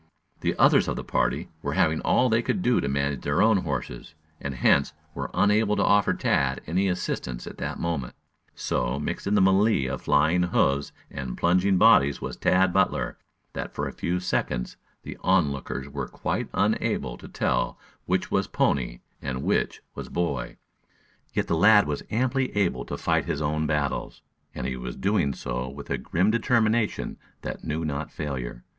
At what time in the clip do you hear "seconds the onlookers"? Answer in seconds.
14.19-15.87